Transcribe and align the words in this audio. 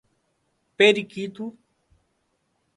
Periquito 0.77 1.55